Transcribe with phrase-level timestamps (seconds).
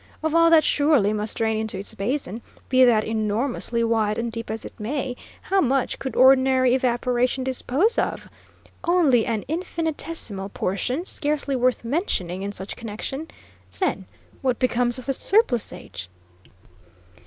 [0.23, 4.49] Of all that surely must drain into its basin, be that enormously wide and deep
[4.49, 8.27] as it may, how much could ordinary evaporation dispose of?
[8.83, 13.27] Only an infinitesimal portion; scarcely worth mentioning in such connection.
[13.77, 14.07] Then,
[14.41, 16.09] what becomes of the surplusage?"